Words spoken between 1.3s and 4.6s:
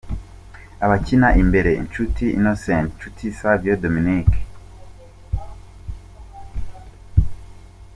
imbere: Nshuti Innocent, Nshuti Savio Dominique.